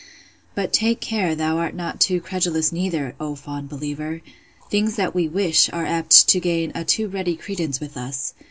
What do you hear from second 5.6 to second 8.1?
are apt to gain a too ready credence with